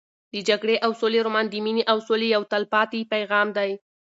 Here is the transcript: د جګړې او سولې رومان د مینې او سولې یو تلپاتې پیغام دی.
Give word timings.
د 0.33 0.35
جګړې 0.49 0.75
او 0.85 0.91
سولې 1.01 1.19
رومان 1.25 1.45
د 1.49 1.55
مینې 1.65 1.83
او 1.91 1.97
سولې 2.07 2.27
یو 2.35 2.41
تلپاتې 2.51 3.09
پیغام 3.13 3.47
دی. 3.57 3.71